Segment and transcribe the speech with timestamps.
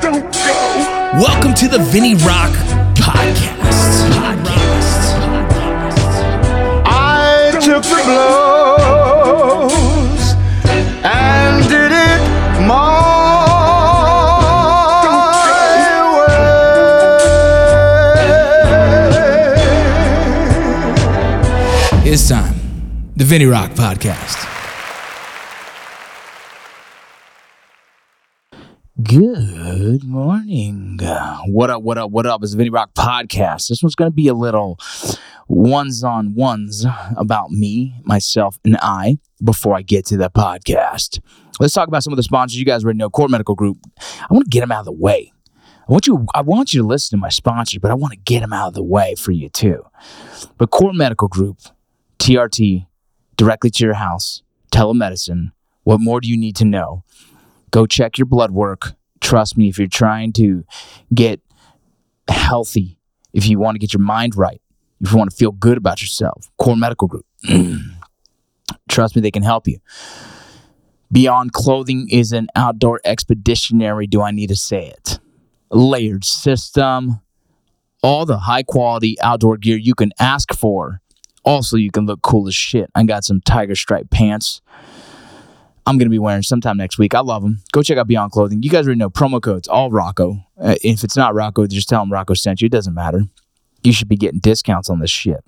[0.00, 1.20] Don't go.
[1.20, 2.52] Welcome to the Vinny Rock
[2.94, 4.10] Podcast.
[4.14, 5.14] Podcast.
[6.86, 8.02] I took the
[9.14, 10.34] blows
[11.04, 12.20] and did it
[12.66, 13.04] my
[22.04, 22.10] way.
[22.12, 22.54] It's time.
[23.16, 24.53] The Vinny Rock Podcast.
[29.14, 30.98] Good morning.
[31.46, 32.42] What up, what up, what up?
[32.42, 33.68] It's the Vinny Rock Podcast.
[33.68, 34.76] This one's going to be a little
[35.46, 36.84] ones on ones
[37.16, 41.20] about me, myself, and I before I get to the podcast.
[41.60, 42.58] Let's talk about some of the sponsors.
[42.58, 43.78] You guys already know Core Medical Group.
[44.00, 45.32] I want to get them out of the way.
[45.56, 48.18] I want you I want you to listen to my sponsors, but I want to
[48.18, 49.84] get them out of the way for you too.
[50.58, 51.60] But Core Medical Group,
[52.18, 52.88] TRT,
[53.36, 54.42] directly to your house,
[54.72, 55.52] telemedicine.
[55.84, 57.04] What more do you need to know?
[57.70, 58.94] Go check your blood work.
[59.24, 60.66] Trust me, if you're trying to
[61.14, 61.40] get
[62.28, 62.98] healthy,
[63.32, 64.60] if you want to get your mind right,
[65.00, 67.24] if you want to feel good about yourself, Core Medical Group.
[68.90, 69.78] Trust me, they can help you.
[71.10, 74.06] Beyond Clothing is an outdoor expeditionary.
[74.06, 75.20] Do I need to say it?
[75.70, 77.22] Layered system,
[78.02, 81.00] all the high quality outdoor gear you can ask for.
[81.44, 82.90] Also, you can look cool as shit.
[82.94, 84.60] I got some tiger stripe pants.
[85.86, 87.14] I'm going to be wearing sometime next week.
[87.14, 87.62] I love them.
[87.72, 88.62] Go check out Beyond Clothing.
[88.62, 90.38] You guys already know promo codes, all Rocco.
[90.58, 92.66] Uh, if it's not Rocco, just tell them Rocco sent you.
[92.66, 93.24] It doesn't matter.
[93.82, 95.44] You should be getting discounts on this shit.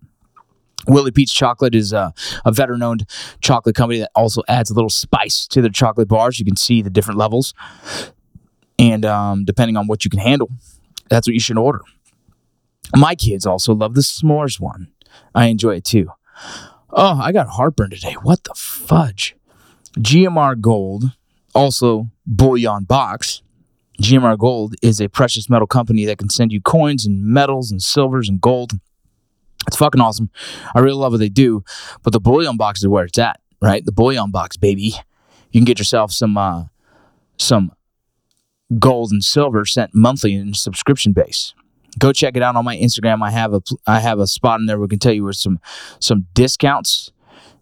[0.86, 2.10] Willie Pete's Chocolate is uh,
[2.44, 3.06] a veteran owned
[3.40, 6.38] chocolate company that also adds a little spice to their chocolate bars.
[6.38, 7.54] You can see the different levels.
[8.78, 10.50] And um, depending on what you can handle,
[11.08, 11.80] that's what you should order.
[12.94, 14.88] My kids also love the s'mores one.
[15.34, 16.10] I enjoy it too.
[16.90, 18.12] Oh, I got heartburn today.
[18.22, 19.34] What the fudge?
[19.98, 21.04] GMR Gold,
[21.54, 23.42] also bullion box.
[24.00, 27.80] GMR Gold is a precious metal company that can send you coins and metals and
[27.80, 28.72] silvers and gold.
[29.66, 30.30] It's fucking awesome.
[30.74, 31.64] I really love what they do,
[32.02, 33.84] but the bullion box is where it's at, right?
[33.84, 34.94] The bullion box, baby.
[35.50, 36.64] You can get yourself some uh,
[37.38, 37.72] some
[38.78, 41.54] gold and silver sent monthly in subscription base.
[41.98, 43.22] Go check it out on my Instagram.
[43.22, 45.32] I have a I have a spot in there where we can tell you where
[45.32, 45.58] some
[46.00, 47.12] some discounts.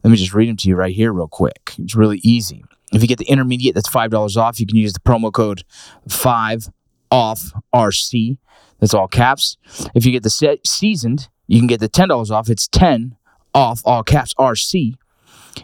[0.02, 1.74] Let me just read them to you right here, real quick.
[1.78, 2.64] It's really easy.
[2.92, 4.60] If you get the intermediate, that's five dollars off.
[4.60, 5.64] You can use the promo code
[6.08, 6.68] five
[7.10, 8.38] off RC.
[8.80, 9.56] That's all caps.
[9.94, 12.48] If you get the set seasoned, you can get the ten dollars off.
[12.50, 13.16] It's ten
[13.54, 14.94] off all caps RC.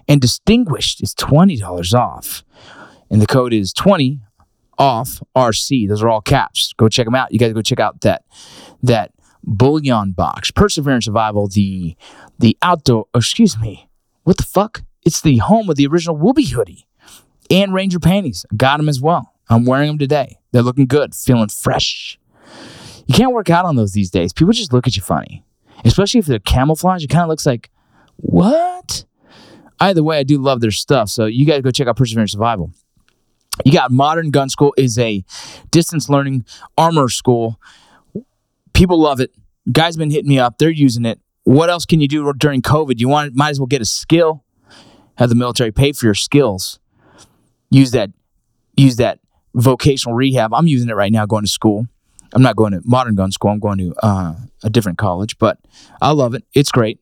[0.09, 2.45] And distinguished is twenty dollars off,
[3.11, 4.21] and the code is twenty
[4.79, 5.89] off RC.
[5.89, 6.73] Those are all caps.
[6.77, 7.33] Go check them out.
[7.33, 8.25] You guys go check out that
[8.83, 9.13] that
[9.45, 10.51] bullion box.
[10.51, 11.49] Perseverance Survival.
[11.49, 11.97] The
[12.39, 13.07] the outdoor.
[13.15, 13.90] Excuse me.
[14.31, 14.85] What the fuck?
[15.03, 16.87] It's the home of the original Woobie hoodie
[17.51, 18.47] and Ranger panties.
[18.57, 19.35] Got them as well.
[19.49, 20.39] I'm wearing them today.
[20.53, 22.17] They're looking good, feeling fresh.
[23.09, 24.33] You can't work out on those these days.
[24.33, 25.45] People just look at you funny,
[25.85, 27.03] especially if they're camouflage.
[27.03, 27.71] It kind of looks like,
[28.19, 29.05] what?
[29.81, 31.09] Either way, I do love their stuff.
[31.09, 32.71] So you guys go check out Perseverance Survival.
[33.65, 35.25] You got Modern Gun School is a
[35.73, 36.45] distance learning
[36.79, 37.59] armor school.
[38.75, 39.33] People love it.
[39.73, 40.59] Guys been hitting me up.
[40.59, 41.19] They're using it.
[41.45, 42.99] What else can you do during COVID?
[42.99, 44.45] You want might as well get a skill.
[45.17, 46.79] Have the military pay for your skills.
[47.71, 48.11] Use that
[48.77, 49.21] use that
[49.55, 50.55] vocational rehab.
[50.55, 51.87] I'm using it right now going to school.
[52.33, 53.51] I'm not going to modern gun school.
[53.51, 55.59] I'm going to uh, a different college, but
[56.01, 56.45] I love it.
[56.55, 57.01] It's great.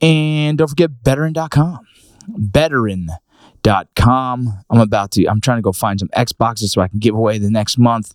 [0.00, 1.86] And don't forget veteran.com.
[2.28, 3.18] Veteran.com.
[4.68, 7.38] I'm about to, I'm trying to go find some Xboxes so I can give away
[7.38, 8.14] the next month.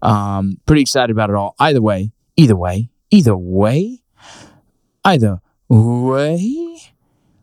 [0.00, 1.54] Um, pretty excited about it all.
[1.58, 4.00] Either way, either way, either way,
[5.04, 6.76] either way.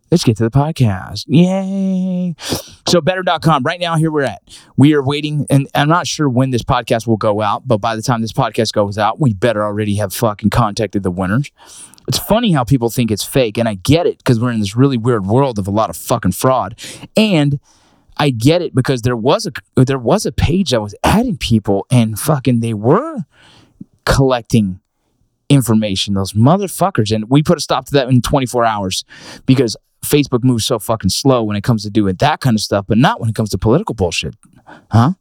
[0.09, 1.25] Let's get to the podcast.
[1.27, 2.33] Yay.
[2.87, 3.63] So, better.com.
[3.63, 4.41] Right now, here we're at.
[4.77, 7.97] We are waiting, and I'm not sure when this podcast will go out, but by
[7.97, 11.51] the time this podcast goes out, we better already have fucking contacted the winners.
[12.07, 14.77] It's funny how people think it's fake, and I get it because we're in this
[14.77, 16.79] really weird world of a lot of fucking fraud.
[17.17, 17.59] And
[18.15, 21.85] I get it because there was a there was a page that was adding people,
[21.91, 23.25] and fucking they were
[24.05, 24.79] collecting
[25.49, 26.13] information.
[26.13, 29.03] Those motherfuckers, and we put a stop to that in 24 hours
[29.45, 32.85] because Facebook moves so fucking slow when it comes to doing that kind of stuff,
[32.87, 34.35] but not when it comes to political bullshit.
[34.91, 35.13] Huh?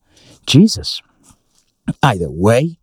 [0.46, 1.02] Jesus.
[2.02, 2.78] Either way.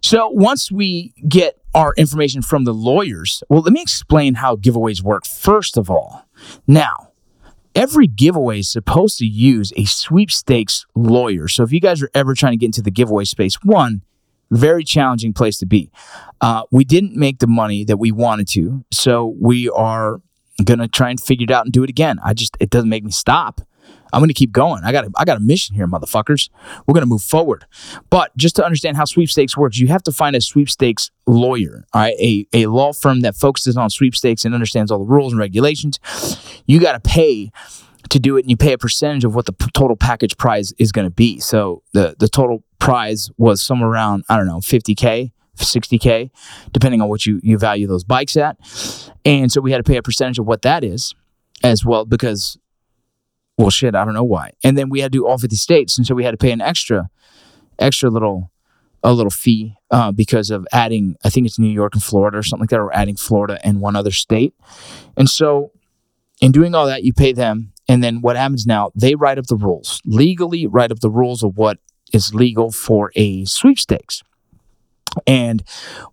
[0.00, 5.02] So once we get our information from the lawyers, well, let me explain how giveaways
[5.02, 6.26] work first of all.
[6.66, 7.12] Now,
[7.74, 11.48] every giveaway is supposed to use a sweepstakes lawyer.
[11.48, 14.02] So if you guys are ever trying to get into the giveaway space, one,
[14.50, 15.90] very challenging place to be.
[16.40, 20.20] Uh, we didn't make the money that we wanted to, so we are
[20.64, 22.18] gonna try and figure it out and do it again.
[22.24, 23.60] I just it doesn't make me stop.
[24.14, 24.84] I'm going to keep going.
[24.84, 26.48] I got a, I got a mission here, motherfuckers.
[26.86, 27.66] We're going to move forward.
[28.10, 32.02] But just to understand how sweepstakes works, you have to find a sweepstakes lawyer, all
[32.02, 35.40] right, a, a law firm that focuses on sweepstakes and understands all the rules and
[35.40, 35.98] regulations.
[36.66, 37.50] You got to pay
[38.10, 40.72] to do it and you pay a percentage of what the p- total package prize
[40.78, 41.40] is going to be.
[41.40, 46.30] So the the total prize was somewhere around I don't know 50k, 60k,
[46.72, 48.56] depending on what you you value those bikes at.
[49.24, 51.14] And so we had to pay a percentage of what that is
[51.62, 52.58] as well because
[53.56, 54.52] well shit, I don't know why.
[54.62, 56.50] And then we had to do all 50 states and so we had to pay
[56.50, 57.08] an extra
[57.78, 58.50] extra little
[59.02, 62.42] a little fee uh, because of adding I think it's New York and Florida or
[62.42, 64.54] something like that or adding Florida and one other state.
[65.16, 65.72] And so
[66.40, 69.46] in doing all that you pay them and then what happens now, they write up
[69.46, 71.78] the rules, legally write up the rules of what
[72.14, 74.22] is legal for a sweepstakes.
[75.26, 75.62] And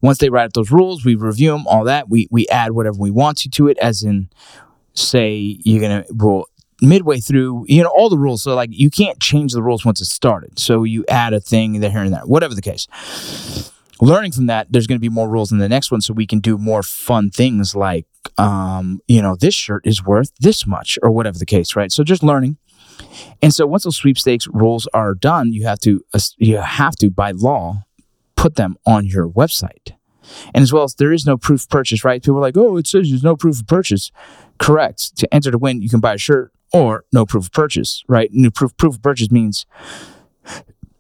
[0.02, 2.10] once they write up those rules, we review them, all that.
[2.10, 4.30] We we add whatever we want to to it, as in,
[4.94, 6.46] say you're gonna well
[6.82, 8.44] midway through, you know, all the rules.
[8.44, 10.60] So like you can't change the rules once it's started.
[10.60, 12.88] So you add a thing there here and there, whatever the case.
[14.02, 16.40] Learning from that, there's to be more rules in the next one, so we can
[16.40, 18.08] do more fun things like,
[18.40, 21.92] um, you know, this shirt is worth this much or whatever the case, right?
[21.92, 22.58] So just learning.
[23.42, 27.10] And so once those sweepstakes rules are done, you have to uh, you have to
[27.10, 27.84] by law
[28.36, 29.94] put them on your website.
[30.54, 32.22] And as well as there is no proof of purchase, right?
[32.22, 34.12] People are like, oh, it says there's no proof of purchase.
[34.60, 35.18] Correct.
[35.18, 38.30] To enter to win, you can buy a shirt or no proof of purchase, right?
[38.32, 39.66] New proof proof of purchase means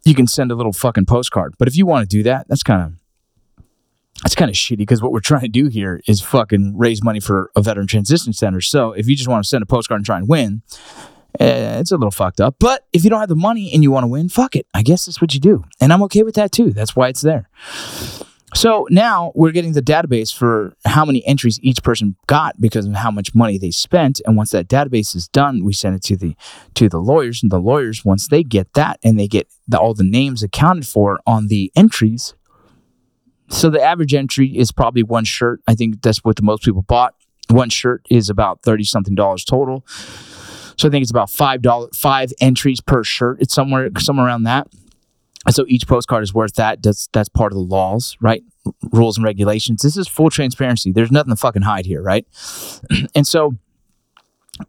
[0.04, 1.56] you can send a little fucking postcard.
[1.58, 2.94] But if you want to do that, that's kind of
[4.24, 7.20] that's kind of shitty because what we're trying to do here is fucking raise money
[7.20, 8.62] for a veteran transition center.
[8.62, 10.62] So if you just want to send a postcard and try and win,
[11.40, 12.56] Eh, it's a little fucked up.
[12.60, 14.68] But if you don't have the money and you want to win, fuck it.
[14.74, 15.64] I guess that's what you do.
[15.80, 16.72] And I'm okay with that too.
[16.72, 17.50] That's why it's there.
[18.54, 22.94] So now we're getting the database for how many entries each person got because of
[22.96, 24.20] how much money they spent.
[24.26, 26.36] And once that database is done, we send it to the
[26.74, 27.42] to the lawyers.
[27.42, 30.86] And the lawyers, once they get that and they get the, all the names accounted
[30.86, 32.34] for on the entries,
[33.48, 35.62] so the average entry is probably one shirt.
[35.66, 37.16] I think that's what the most people bought.
[37.50, 39.86] One shirt is about thirty something dollars total.
[40.82, 43.40] So I think it's about five dollar five entries per shirt.
[43.40, 44.68] It's somewhere somewhere around that.
[45.52, 46.82] So each postcard is worth that.
[46.82, 48.44] That's that's part of the laws, right?
[48.92, 49.84] Rules and regulations.
[49.84, 50.92] This is full transparency.
[50.92, 52.26] There's nothing to fucking hide here, right?
[53.16, 53.58] and so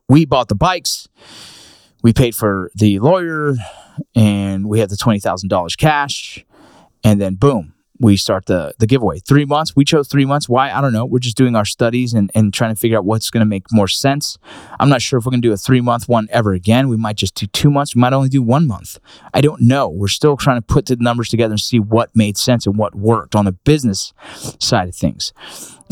[0.07, 1.09] we bought the bikes.
[2.03, 3.55] We paid for the lawyer,
[4.15, 6.45] and we had the twenty thousand dollars cash.
[7.03, 7.73] And then boom,
[8.03, 9.21] we start the the giveaway.
[9.21, 9.77] Three months.
[9.77, 10.49] We chose three months.
[10.49, 10.71] Why?
[10.71, 11.07] I don't know.
[11.07, 13.71] We're just doing our studies and, and trying to figure out what's going to make
[13.71, 14.39] more sense.
[14.81, 16.89] I'm not sure if we're going to do a three month one ever again.
[16.89, 17.95] We might just do two months.
[17.95, 18.99] We might only do one month.
[19.33, 19.89] I don't know.
[19.89, 22.95] We're still trying to put the numbers together and see what made sense and what
[22.95, 24.13] worked on the business
[24.59, 25.33] side of things.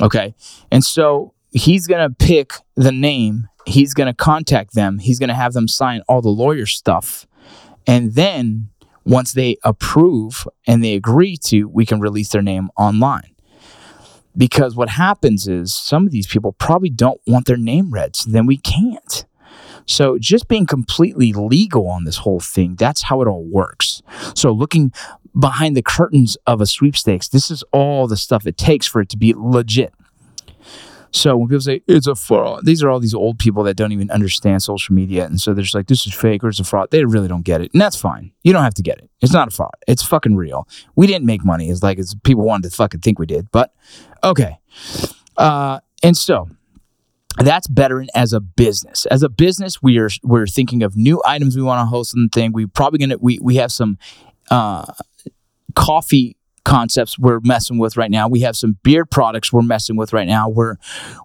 [0.03, 0.35] Okay.
[0.73, 3.49] And so he's going to pick the name.
[3.67, 4.99] He's going to contact them.
[4.99, 7.27] He's going to have them sign all the lawyer stuff.
[7.87, 8.71] And then
[9.11, 13.35] once they approve and they agree to, we can release their name online.
[14.37, 18.31] Because what happens is some of these people probably don't want their name read, so
[18.31, 19.27] then we can't.
[19.85, 24.03] So just being completely legal on this whole thing, that's how it all works.
[24.37, 24.93] So looking
[25.39, 29.09] behind the curtains of a sweepstakes, this is all the stuff it takes for it
[29.09, 29.93] to be legit.
[31.13, 33.93] So when people say it's a fraud, these are all these old people that don't
[33.93, 35.27] even understand social media.
[35.27, 36.91] And so they're just like, this is fake or it's a fraud.
[36.91, 37.73] They really don't get it.
[37.73, 38.33] And that's fine.
[38.43, 39.11] You don't have to get it.
[39.21, 39.75] It's not a fraud.
[39.89, 40.69] It's fucking real.
[40.95, 41.69] We didn't make money.
[41.69, 43.51] It's like it's people wanted to fucking think we did.
[43.51, 43.75] But
[44.23, 44.59] okay.
[45.37, 46.49] Uh, and so
[47.39, 49.07] that's better as a business.
[49.07, 52.31] As a business, we are we're thinking of new items we want to host and
[52.31, 52.53] thing.
[52.53, 53.99] We probably gonna we we have some
[54.51, 54.87] uh
[55.75, 58.29] coffee concepts we're messing with right now.
[58.29, 60.49] We have some beer products we're messing with right now.
[60.49, 60.77] We're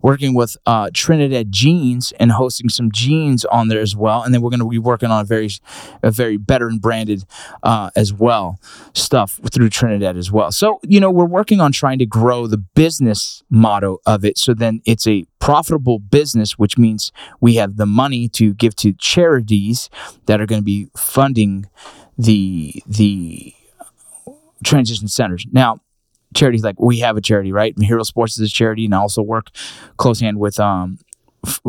[0.01, 4.23] working with uh, Trinidad Jeans and hosting some jeans on there as well.
[4.23, 5.49] And then we're going to be working on a very,
[6.03, 7.25] a very better and branded
[7.63, 8.59] uh, as well
[8.93, 10.51] stuff through Trinidad as well.
[10.51, 14.37] So you know we're working on trying to grow the business motto of it.
[14.37, 18.93] So then it's a profitable business, which means we have the money to give to
[18.93, 19.89] charities
[20.25, 21.67] that are going to be funding
[22.17, 23.53] the the
[24.65, 25.45] transition centers.
[25.51, 25.79] Now,
[26.33, 27.73] charities like we have a charity, right?
[27.79, 29.49] Hero Sports is a charity, and I also work
[29.97, 30.99] close hand with um,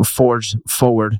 [0.03, 1.19] Forge Forward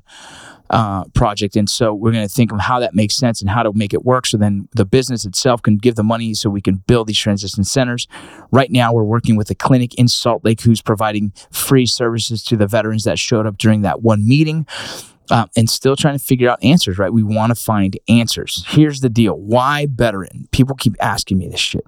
[0.70, 3.62] uh, project, and so we're going to think of how that makes sense and how
[3.62, 4.26] to make it work.
[4.26, 7.64] So then the business itself can give the money, so we can build these transition
[7.64, 8.06] centers.
[8.50, 12.56] Right now, we're working with a clinic in Salt Lake who's providing free services to
[12.56, 14.66] the veterans that showed up during that one meeting
[15.30, 17.12] uh, and still trying to figure out answers, right?
[17.12, 18.64] We want to find answers.
[18.68, 20.48] Here's the deal why veteran?
[20.52, 21.86] People keep asking me this shit.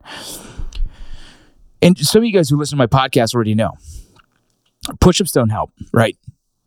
[1.83, 3.73] And some of you guys who listen to my podcast already know
[5.01, 6.17] push ups don't help, right?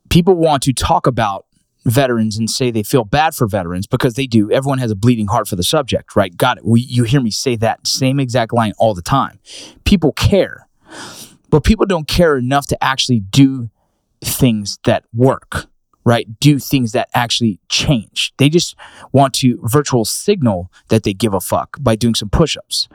[0.09, 1.45] People want to talk about
[1.85, 4.51] veterans and say they feel bad for veterans because they do.
[4.51, 6.35] Everyone has a bleeding heart for the subject, right?
[6.35, 6.65] Got it.
[6.65, 9.39] We, you hear me say that same exact line all the time.
[9.83, 10.67] People care,
[11.49, 13.69] but people don't care enough to actually do
[14.21, 15.67] things that work,
[16.05, 16.27] right?
[16.39, 18.33] Do things that actually change.
[18.37, 18.75] They just
[19.11, 22.87] want to virtual signal that they give a fuck by doing some push ups.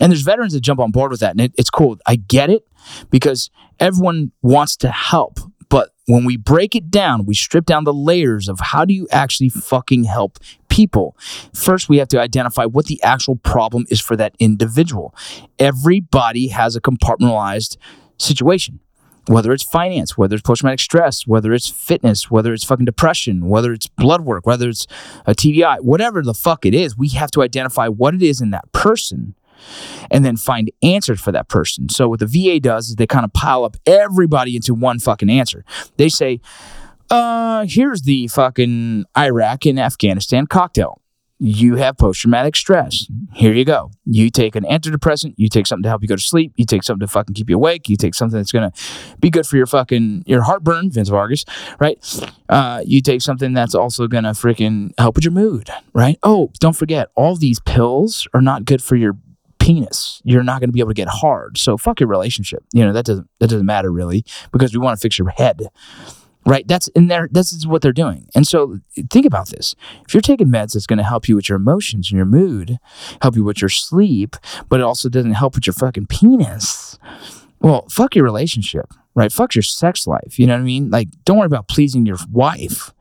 [0.00, 1.98] And there's veterans that jump on board with that, and it, it's cool.
[2.06, 2.66] I get it
[3.10, 5.40] because everyone wants to help.
[5.68, 9.08] But when we break it down, we strip down the layers of how do you
[9.10, 11.16] actually fucking help people.
[11.54, 15.14] First, we have to identify what the actual problem is for that individual.
[15.58, 17.76] Everybody has a compartmentalized
[18.18, 18.80] situation
[19.26, 23.48] whether it's finance, whether it's post traumatic stress, whether it's fitness, whether it's fucking depression,
[23.48, 24.86] whether it's blood work, whether it's
[25.26, 28.50] a TBI, whatever the fuck it is, we have to identify what it is in
[28.50, 29.34] that person
[30.10, 31.88] and then find answers for that person.
[31.88, 35.30] So what the VA does is they kind of pile up everybody into one fucking
[35.30, 35.64] answer.
[35.96, 36.40] They say,
[37.10, 41.00] uh, here's the fucking Iraq and Afghanistan cocktail
[41.44, 43.06] you have post traumatic stress.
[43.34, 43.90] Here you go.
[44.06, 46.82] You take an antidepressant, you take something to help you go to sleep, you take
[46.82, 48.72] something to fucking keep you awake, you take something that's gonna
[49.20, 51.44] be good for your fucking your heartburn, Vince Vargas,
[51.78, 51.98] right?
[52.48, 56.18] Uh, you take something that's also gonna freaking help with your mood, right?
[56.22, 59.14] Oh, don't forget, all these pills are not good for your
[59.58, 60.22] penis.
[60.24, 61.58] You're not gonna be able to get hard.
[61.58, 62.64] So fuck your relationship.
[62.72, 65.68] You know, that doesn't that doesn't matter really because we want to fix your head
[66.46, 66.66] right?
[66.66, 68.28] That's in there this is what they're doing.
[68.34, 68.78] And so
[69.10, 69.74] think about this.
[70.06, 72.78] If you're taking meds that's going to help you with your emotions and your mood
[73.22, 74.36] help you with your sleep
[74.68, 76.98] but it also doesn't help with your fucking penis
[77.60, 79.32] well fuck your relationship right?
[79.32, 80.90] Fuck your sex life you know what i mean?
[80.90, 82.92] Like don't worry about pleasing your wife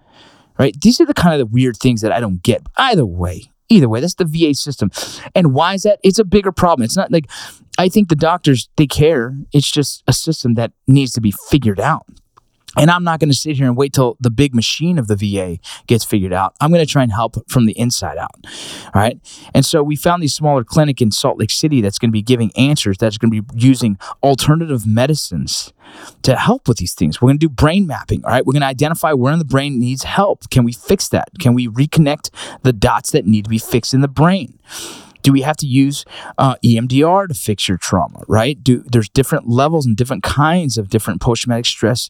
[0.59, 0.79] right?
[0.79, 2.63] These are the kind of the weird things that i don't get.
[2.77, 4.91] Either way either way that's the va system.
[5.33, 6.00] And why is that?
[6.03, 6.85] It's a bigger problem.
[6.85, 7.29] It's not like
[7.77, 9.35] i think the doctors they care.
[9.51, 12.05] It's just a system that needs to be figured out
[12.77, 15.15] and I'm not going to sit here and wait till the big machine of the
[15.15, 16.55] VA gets figured out.
[16.59, 18.35] I'm going to try and help from the inside out.
[18.93, 19.19] All right.
[19.53, 22.21] And so we found these smaller clinic in Salt Lake City that's going to be
[22.21, 25.73] giving answers, that's going to be using alternative medicines
[26.23, 27.21] to help with these things.
[27.21, 28.23] We're going to do brain mapping.
[28.25, 28.45] All right.
[28.45, 30.49] We're going to identify where in the brain needs help.
[30.49, 31.29] Can we fix that?
[31.39, 32.29] Can we reconnect
[32.63, 34.57] the dots that need to be fixed in the brain?
[35.23, 36.05] Do we have to use
[36.37, 38.23] uh, EMDR to fix your trauma?
[38.27, 38.63] Right?
[38.63, 42.09] Do there's different levels and different kinds of different post traumatic stress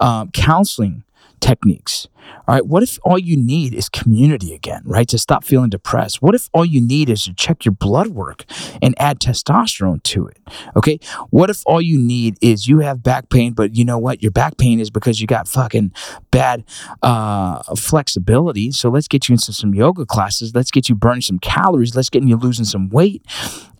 [0.00, 1.04] um, counseling
[1.44, 2.08] techniques.
[2.48, 2.64] All right.
[2.64, 5.06] What if all you need is community again, right?
[5.08, 6.22] To stop feeling depressed?
[6.22, 8.44] What if all you need is to check your blood work
[8.80, 10.38] and add testosterone to it?
[10.74, 10.98] Okay.
[11.28, 14.22] What if all you need is you have back pain, but you know what?
[14.22, 15.92] Your back pain is because you got fucking
[16.30, 16.64] bad
[17.02, 18.70] uh, flexibility.
[18.72, 20.54] So let's get you into some yoga classes.
[20.54, 21.94] Let's get you burning some calories.
[21.94, 23.22] Let's get you losing some weight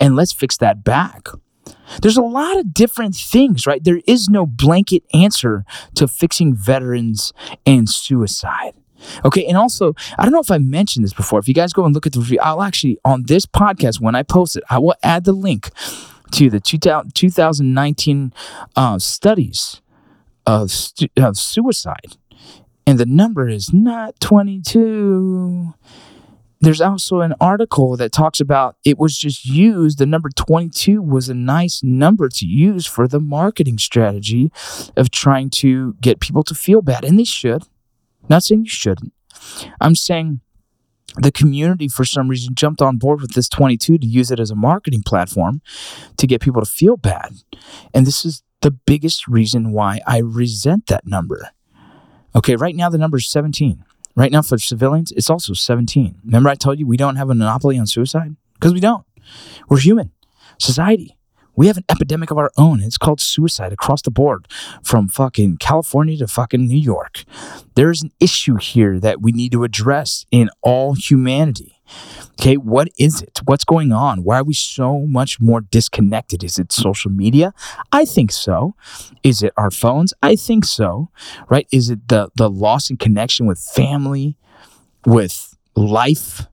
[0.00, 1.28] and let's fix that back.
[2.02, 3.82] There's a lot of different things, right?
[3.82, 5.64] There is no blanket answer
[5.94, 7.32] to fixing veterans
[7.66, 8.74] and suicide.
[9.24, 11.38] Okay, and also, I don't know if I mentioned this before.
[11.38, 14.14] If you guys go and look at the review, I'll actually, on this podcast, when
[14.14, 15.70] I post it, I will add the link
[16.32, 18.32] to the 2019
[18.76, 19.82] uh, studies
[20.46, 20.72] of,
[21.16, 22.16] of suicide.
[22.86, 25.74] And the number is not 22
[26.64, 29.98] there's also an article that talks about it was just used.
[29.98, 34.50] The number 22 was a nice number to use for the marketing strategy
[34.96, 37.04] of trying to get people to feel bad.
[37.04, 37.64] And they should.
[38.28, 39.12] Not saying you shouldn't.
[39.80, 40.40] I'm saying
[41.16, 44.50] the community, for some reason, jumped on board with this 22 to use it as
[44.50, 45.60] a marketing platform
[46.16, 47.34] to get people to feel bad.
[47.92, 51.50] And this is the biggest reason why I resent that number.
[52.34, 53.84] Okay, right now the number is 17.
[54.16, 56.20] Right now, for civilians, it's also 17.
[56.24, 58.36] Remember, I told you we don't have a monopoly on suicide?
[58.54, 59.04] Because we don't.
[59.68, 60.12] We're human.
[60.58, 61.16] Society.
[61.56, 62.80] We have an epidemic of our own.
[62.80, 64.48] It's called suicide across the board
[64.82, 67.24] from fucking California to fucking New York.
[67.76, 71.73] There is an issue here that we need to address in all humanity.
[72.32, 73.40] Okay, what is it?
[73.44, 74.24] What's going on?
[74.24, 76.42] Why are we so much more disconnected?
[76.42, 77.54] Is it social media?
[77.92, 78.74] I think so.
[79.22, 80.12] Is it our phones?
[80.22, 81.10] I think so.
[81.48, 81.66] Right?
[81.72, 84.36] Is it the the loss in connection with family,
[85.06, 86.46] with life,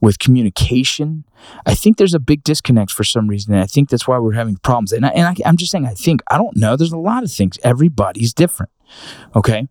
[0.00, 1.24] with communication?
[1.66, 4.32] I think there's a big disconnect for some reason, and I think that's why we're
[4.32, 4.92] having problems.
[4.92, 6.76] And, I, and I, I'm just saying, I think I don't know.
[6.76, 7.58] There's a lot of things.
[7.62, 8.70] Everybody's different.
[9.34, 9.68] Okay.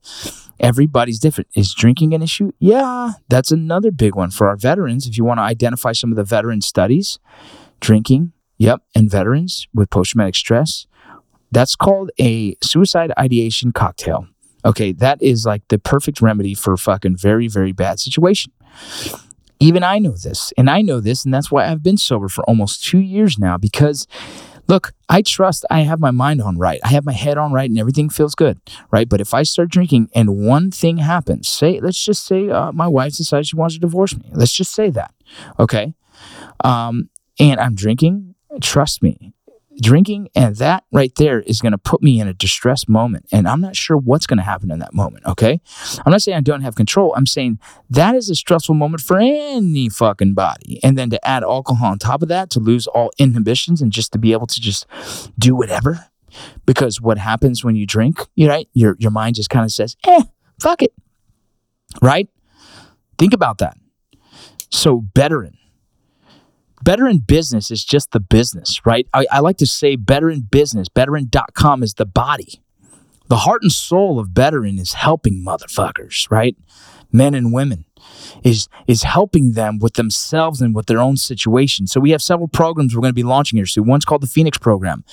[0.59, 1.49] Everybody's different.
[1.55, 2.51] Is drinking an issue?
[2.59, 5.05] Yeah, that's another big one for our veterans.
[5.07, 7.19] If you want to identify some of the veteran studies,
[7.79, 10.87] drinking, yep, and veterans with post traumatic stress,
[11.51, 14.27] that's called a suicide ideation cocktail.
[14.65, 18.51] Okay, that is like the perfect remedy for a fucking very, very bad situation.
[19.59, 22.43] Even I know this, and I know this, and that's why I've been sober for
[22.43, 24.07] almost two years now because
[24.67, 26.81] Look, I trust I have my mind on right.
[26.83, 28.59] I have my head on right and everything feels good,
[28.91, 29.07] right?
[29.07, 32.87] But if I start drinking and one thing happens, say, let's just say uh, my
[32.87, 34.29] wife decides she wants to divorce me.
[34.33, 35.13] Let's just say that,
[35.57, 35.93] okay?
[36.63, 37.09] Um,
[37.39, 39.33] and I'm drinking, trust me,
[39.81, 43.47] drinking and that right there is going to put me in a distressed moment and
[43.47, 45.61] i'm not sure what's going to happen in that moment okay?
[46.05, 49.17] I'm not saying i don't have control i'm saying that is a stressful moment for
[49.19, 53.11] any fucking body and then to add alcohol on top of that to lose all
[53.17, 54.85] inhibitions and just to be able to just
[55.37, 56.07] do whatever
[56.65, 59.95] because what happens when you drink you right your your mind just kind of says
[60.07, 60.23] eh
[60.59, 60.93] fuck it
[62.01, 62.27] right?
[63.17, 63.77] Think about that.
[64.69, 65.57] So veteran
[66.83, 69.07] better in business is just the business, right?
[69.13, 72.61] I, I, like to say better in business, betterin.com is the body.
[73.27, 76.55] The heart and soul of Betterin is helping motherfuckers, right?
[77.11, 77.85] Men and women
[78.43, 81.87] is is helping them with themselves and with their own situation.
[81.87, 83.85] So we have several programs we're going to be launching here soon.
[83.85, 85.03] One's called the Phoenix program.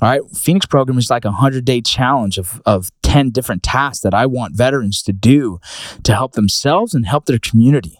[0.00, 4.14] All right, Phoenix program is like a 100-day challenge of of 10 different tasks that
[4.14, 5.58] I want veterans to do
[6.04, 7.98] to help themselves and help their community,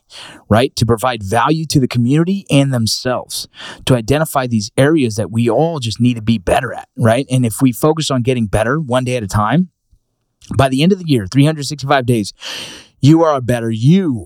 [0.49, 0.75] right?
[0.77, 3.49] To provide value to the community and themselves,
[3.87, 7.27] to identify these areas that we all just need to be better at, right?
[7.29, 9.71] And if we focus on getting better one day at a time,
[10.57, 12.33] by the end of the year, 365 days,
[13.01, 14.25] you are a better you,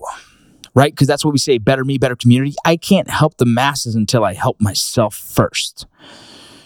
[0.75, 0.93] right?
[0.93, 2.53] Because that's what we say better me, better community.
[2.63, 5.87] I can't help the masses until I help myself first.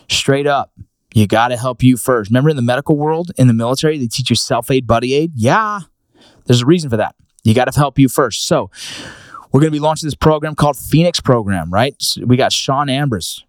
[0.09, 0.73] Straight up.
[1.17, 2.29] You got to help you first.
[2.29, 5.31] Remember in the medical world, in the military, they teach you self aid, buddy aid?
[5.33, 5.79] Yeah,
[6.45, 7.15] there's a reason for that.
[7.43, 8.45] You got to help you first.
[8.45, 8.69] So,
[9.51, 11.95] we're going to be launching this program called Phoenix Program, right?
[11.97, 13.43] So we got Sean Ambrose,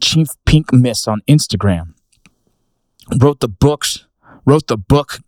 [0.00, 1.94] Chief Pink Miss on Instagram,
[3.18, 4.06] wrote the books,
[4.44, 5.18] wrote the book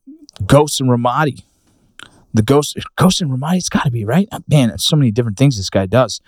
[0.46, 1.42] Ghosts and Ramadi.
[2.32, 4.28] The Ghost, Ghost and Ramadi, it's got to be right.
[4.46, 6.20] Man, so many different things this guy does.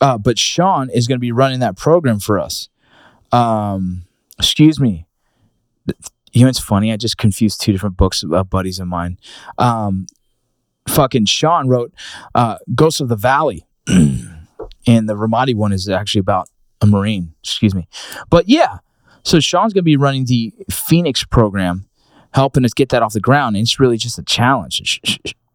[0.00, 2.68] Uh, but Sean is going to be running that program for us.
[3.32, 4.04] Um,
[4.40, 5.06] excuse me.
[6.32, 6.92] You know, it's funny.
[6.92, 9.18] I just confused two different books of buddies of mine.
[9.58, 10.06] Um,
[10.88, 11.92] fucking Sean wrote
[12.34, 16.48] uh, Ghosts of the Valley, and the Ramadi one is actually about
[16.80, 17.34] a Marine.
[17.42, 17.88] Excuse me.
[18.30, 18.78] But yeah,
[19.22, 21.86] so Sean's going to be running the Phoenix program,
[22.32, 23.56] helping us get that off the ground.
[23.56, 25.00] And it's really just a challenge.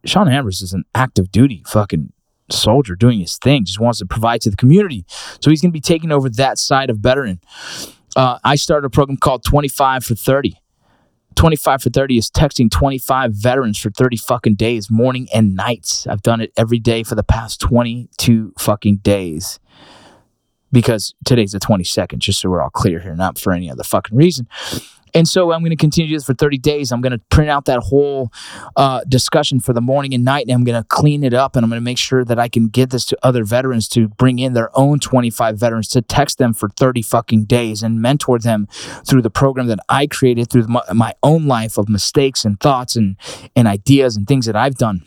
[0.05, 2.11] Sean Ambrose is an active duty fucking
[2.51, 5.05] soldier doing his thing, just wants to provide to the community.
[5.39, 7.39] So he's going to be taking over that side of veteran
[8.15, 10.57] uh, I started a program called 25 for 30.
[11.35, 16.07] 25 for 30 is texting 25 veterans for 30 fucking days, morning and nights.
[16.07, 19.59] I've done it every day for the past 22 fucking days
[20.75, 24.17] because today's the 22nd, just so we're all clear here, not for any other fucking
[24.17, 24.45] reason.
[25.13, 26.91] And so I'm going to continue this for 30 days.
[26.91, 28.29] I'm going to print out that whole
[28.75, 31.63] uh, discussion for the morning and night, and I'm going to clean it up, and
[31.63, 34.37] I'm going to make sure that I can get this to other veterans to bring
[34.37, 38.67] in their own 25 veterans to text them for 30 fucking days and mentor them
[39.07, 42.97] through the program that I created through my, my own life of mistakes and thoughts
[42.97, 43.15] and,
[43.55, 45.03] and ideas and things that I've done.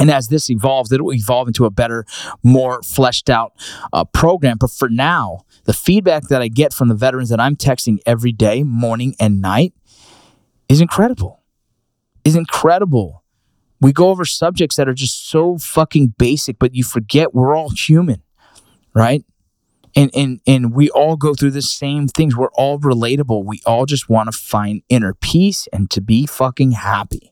[0.00, 2.06] And as this evolves, it'll evolve into a better,
[2.42, 3.52] more fleshed out
[3.92, 4.56] uh, program.
[4.58, 8.32] But for now, the feedback that I get from the veterans that I'm texting every
[8.32, 9.74] day, morning and night,
[10.70, 11.42] is incredible.
[12.24, 13.22] Is incredible.
[13.80, 17.70] We go over subjects that are just so fucking basic, but you forget we're all
[17.70, 18.22] human,
[18.94, 19.22] right?
[19.94, 22.36] And and and we all go through the same things.
[22.36, 23.44] We're all relatable.
[23.44, 27.29] We all just want to find inner peace and to be fucking happy.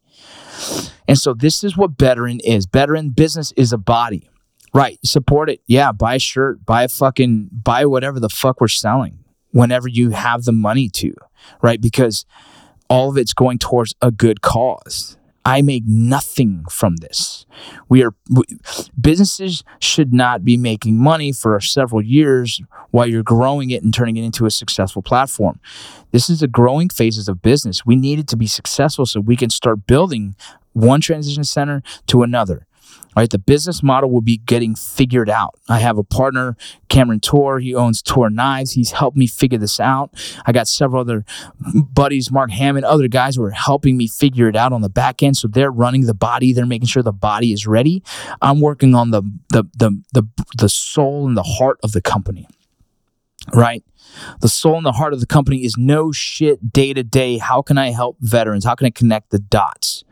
[1.07, 2.67] And so this is what Betterin is.
[2.67, 4.29] Betterin business is a body.
[4.75, 4.99] Right.
[5.05, 5.61] Support it.
[5.67, 5.93] Yeah.
[5.93, 10.45] Buy a shirt, buy a fucking, buy whatever the fuck we're selling whenever you have
[10.45, 11.15] the money to.
[11.63, 11.81] Right.
[11.81, 12.27] Because
[12.89, 15.18] all of it's going towards a good cause.
[15.49, 17.47] I make nothing from this.
[17.89, 18.43] We are we,
[19.01, 24.19] businesses should not be making money for several years while you're growing it and turning
[24.19, 25.59] it into a successful platform.
[26.11, 27.87] This is the growing phases of business.
[27.87, 30.37] We need it to be successful so we can start building
[30.75, 32.67] one transition center to another
[33.17, 33.31] right?
[33.31, 35.59] The business model will be getting figured out.
[35.69, 36.57] I have a partner,
[36.89, 37.59] Cameron Toor.
[37.59, 38.73] He owns Toor Knives.
[38.73, 40.15] He's helped me figure this out.
[40.47, 41.25] I got several other
[41.75, 45.23] buddies, Mark Hammond, other guys who are helping me figure it out on the back
[45.23, 45.37] end.
[45.37, 46.53] So they're running the body.
[46.53, 48.03] They're making sure the body is ready.
[48.41, 52.47] I'm working on the the the the, the soul and the heart of the company.
[53.53, 53.83] Right?
[54.41, 57.39] The soul and the heart of the company is no shit day to day.
[57.39, 58.65] How can I help veterans?
[58.65, 60.05] How can I connect the dots?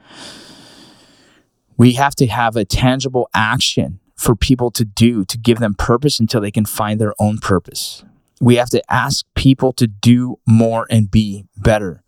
[1.76, 6.18] We have to have a tangible action for people to do to give them purpose
[6.18, 8.04] until they can find their own purpose.
[8.40, 12.02] We have to ask people to do more and be better.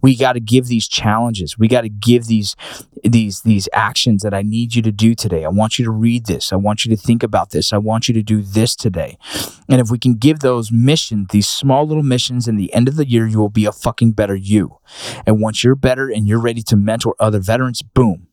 [0.00, 1.56] We got to give these challenges.
[1.56, 2.56] We got to give these
[3.04, 5.44] these these actions that I need you to do today.
[5.44, 6.52] I want you to read this.
[6.52, 7.72] I want you to think about this.
[7.72, 9.16] I want you to do this today.
[9.68, 12.96] And if we can give those missions, these small little missions in the end of
[12.96, 14.78] the year, you will be a fucking better you.
[15.26, 18.28] And once you're better and you're ready to mentor other veterans, boom.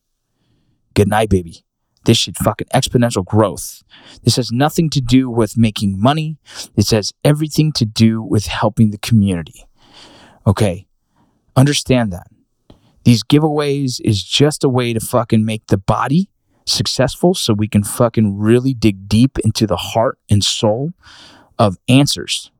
[0.99, 1.63] Good night, baby.
[2.03, 3.83] This shit fucking exponential growth.
[4.23, 6.39] This has nothing to do with making money.
[6.75, 9.65] This has everything to do with helping the community.
[10.45, 10.88] Okay.
[11.55, 12.27] Understand that.
[13.05, 16.31] These giveaways is just a way to fucking make the body
[16.65, 20.91] successful so we can fucking really dig deep into the heart and soul
[21.57, 22.51] of answers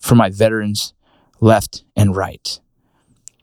[0.00, 0.94] for my veterans
[1.40, 2.58] left and right.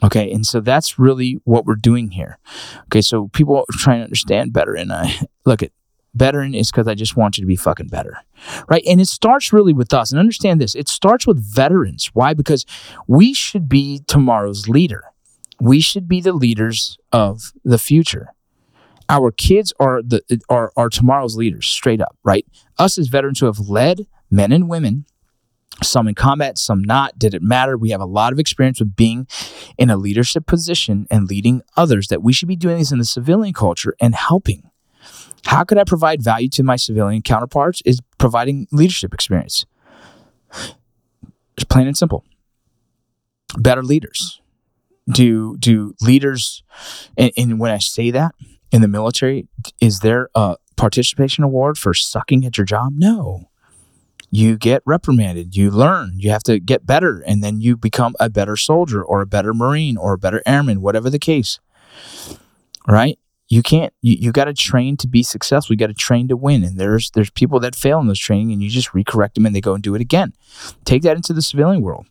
[0.04, 2.40] Okay, and so that's really what we're doing here.
[2.86, 5.14] Okay, so people are trying to understand better, and I
[5.46, 5.72] look at
[6.14, 8.18] veteran is because I just want you to be fucking better,
[8.68, 8.84] right?
[8.88, 10.12] And it starts really with us.
[10.12, 12.10] And understand this: it starts with veterans.
[12.14, 12.34] Why?
[12.34, 12.66] Because
[13.08, 15.04] we should be tomorrow's leader.
[15.60, 18.30] We should be the leaders of the future.
[19.08, 22.46] Our kids are the are, are tomorrow's leaders, straight up, right?
[22.80, 25.06] Us as veterans who have led men and women
[25.84, 27.18] some in combat, some not.
[27.18, 27.78] Did it matter?
[27.78, 29.28] We have a lot of experience with being
[29.78, 33.06] in a leadership position and leading others that we should be doing this in the
[33.06, 34.70] civilian culture and helping.
[35.46, 37.82] How could I provide value to my civilian counterparts?
[37.84, 39.66] Is providing leadership experience.
[41.58, 42.24] It's plain and simple.
[43.58, 44.40] Better leaders.
[45.10, 46.64] Do do leaders
[47.18, 48.36] and, and when I say that
[48.72, 49.48] in the military,
[49.82, 52.94] is there a participation award for sucking at your job?
[52.96, 53.51] No
[54.32, 58.30] you get reprimanded, you learn, you have to get better, and then you become a
[58.30, 61.60] better soldier or a better Marine or a better airman, whatever the case.
[62.88, 63.20] Right?
[63.50, 65.74] You can't you, you got to train to be successful.
[65.74, 66.64] You got to train to win.
[66.64, 69.54] And there's there's people that fail in those training and you just recorrect them and
[69.54, 70.34] they go and do it again.
[70.86, 72.06] Take that into the civilian world.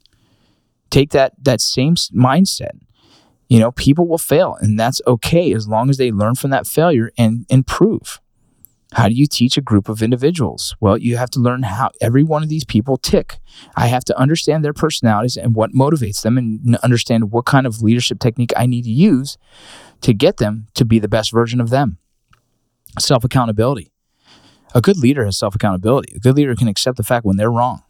[0.90, 2.78] Take that that same mindset.
[3.48, 6.66] You know, people will fail and that's okay as long as they learn from that
[6.66, 8.20] failure and improve.
[8.94, 10.74] How do you teach a group of individuals?
[10.80, 13.38] Well, you have to learn how every one of these people tick.
[13.76, 17.82] I have to understand their personalities and what motivates them and understand what kind of
[17.82, 19.38] leadership technique I need to use
[20.00, 21.98] to get them to be the best version of them.
[22.98, 23.92] Self accountability.
[24.74, 26.14] A good leader has self accountability.
[26.16, 27.84] A good leader can accept the fact when they're wrong,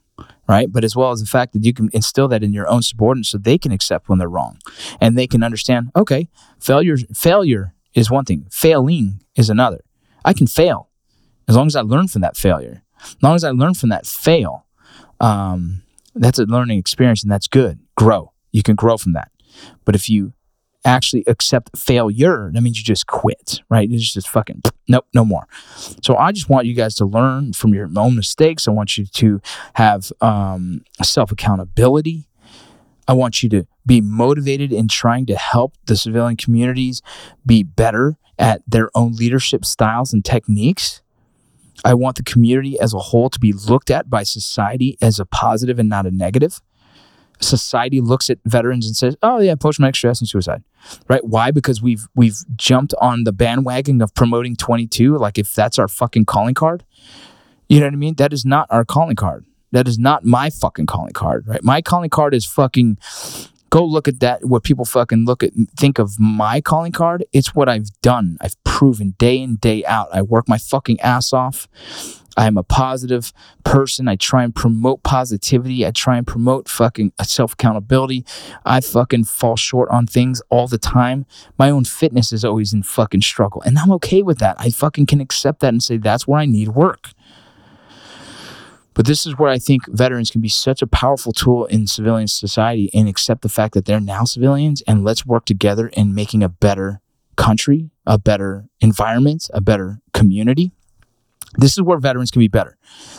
[0.47, 0.71] right?
[0.71, 3.31] But as well as the fact that you can instill that in your own subordinates
[3.31, 4.59] so they can accept when they're wrong
[5.01, 9.81] and they can understand, okay, failure, failure is one thing, failing is another.
[10.25, 10.90] I can fail
[11.51, 14.07] as long as I learn from that failure, as long as I learn from that
[14.07, 14.67] fail,
[15.19, 15.83] um,
[16.15, 17.81] that's a learning experience and that's good.
[17.97, 18.33] Grow.
[18.53, 19.33] You can grow from that.
[19.85, 20.33] But if you
[20.85, 23.91] actually accept failure, that means you just quit, right?
[23.91, 25.49] It's just fucking nope, no more.
[26.05, 28.69] So I just want you guys to learn from your own mistakes.
[28.69, 29.41] I want you to
[29.75, 32.29] have um, self accountability.
[33.09, 37.03] I want you to be motivated in trying to help the civilian communities
[37.45, 41.03] be better at their own leadership styles and techniques.
[41.85, 45.27] I want the community as a whole to be looked at by society as a
[45.27, 46.61] positive and not a negative.
[47.41, 50.63] Society looks at veterans and says, "Oh yeah, post-traumatic stress and suicide."
[51.09, 51.25] Right?
[51.25, 51.51] Why?
[51.51, 56.27] Because we've we've jumped on the bandwagon of promoting 22 like if that's our fucking
[56.27, 56.85] calling card.
[57.69, 58.15] You know what I mean?
[58.17, 59.47] That is not our calling card.
[59.73, 61.63] That is not my fucking calling card, right?
[61.63, 62.99] My calling card is fucking
[63.71, 67.25] go look at that what people fucking look at think of my calling card.
[67.33, 68.37] It's what i've done.
[68.41, 70.09] I've proven day in day out.
[70.13, 71.69] I work my fucking ass off.
[72.37, 73.33] I'm a positive
[73.65, 74.09] person.
[74.09, 75.85] I try and promote positivity.
[75.85, 78.25] I try and promote fucking self accountability
[78.65, 81.27] i fucking fall short on things all the time.
[81.59, 84.57] My own fitness is always in fucking struggle and i'm okay with that.
[84.59, 87.11] I fucking can accept that and say that's where i need work
[88.95, 92.29] but this is where I think veterans can be such a powerful tool in civilian
[92.29, 96.43] society and accept the fact that they're now civilians and let's work together in making
[96.43, 97.01] a better
[97.37, 100.73] country, a better environment, a better community.
[101.57, 102.77] This is where veterans can be better.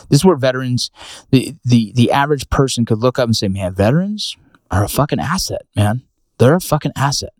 [0.08, 0.90] This is where veterans,
[1.30, 4.36] the, the, the average person could look up and say, man, veterans
[4.70, 6.02] are a fucking asset, man.
[6.38, 7.32] They're a fucking asset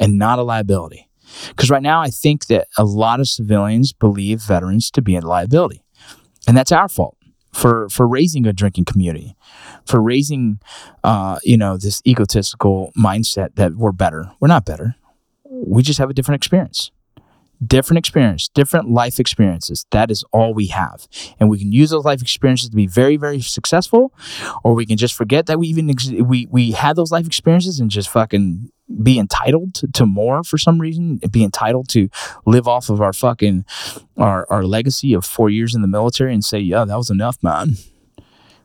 [0.00, 1.08] and not a liability.
[1.48, 5.20] Because right now, I think that a lot of civilians believe veterans to be a
[5.20, 5.82] liability.
[6.46, 7.16] And that's our fault
[7.52, 9.36] for for raising a drinking community,
[9.86, 10.60] for raising,
[11.04, 14.32] uh, you know, this egotistical mindset that we're better.
[14.40, 14.96] We're not better.
[15.44, 16.90] We just have a different experience
[17.64, 19.86] different experience, different life experiences.
[19.90, 21.06] That is all we have.
[21.38, 24.12] And we can use those life experiences to be very, very successful,
[24.64, 27.80] or we can just forget that we even ex- we we had those life experiences
[27.80, 28.70] and just fucking
[29.02, 32.08] be entitled to, to more for some reason, be entitled to
[32.46, 33.64] live off of our fucking
[34.16, 37.42] our our legacy of four years in the military and say, yeah, that was enough,
[37.42, 37.76] man.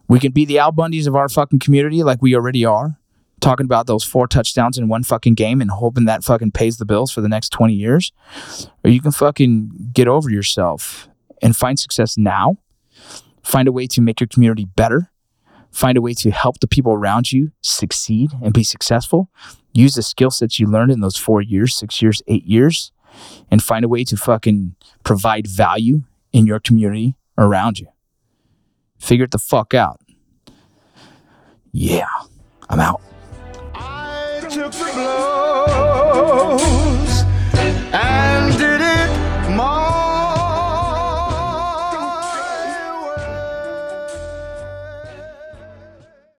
[0.08, 2.98] We can be the Al Bundys of our fucking community like we already are.
[3.40, 6.86] talking about those four touchdowns in one fucking game and hoping that fucking pays the
[6.86, 8.12] bills for the next 20 years.
[8.84, 11.08] Or you can fucking get over yourself
[11.42, 12.58] and find success now.
[13.44, 15.12] Find a way to make your community better.
[15.78, 19.30] Find a way to help the people around you succeed and be successful.
[19.74, 22.92] Use the skill sets you learned in those four years, six years, eight years,
[23.52, 26.02] and find a way to fucking provide value
[26.34, 27.86] in your community around you.
[28.98, 30.02] Figure it the fuck out.
[31.72, 32.10] Yeah,
[32.72, 33.04] I'm out.